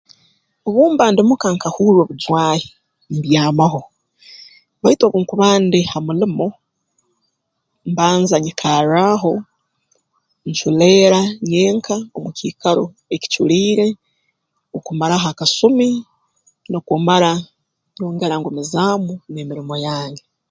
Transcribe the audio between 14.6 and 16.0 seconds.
okumaraho akasumi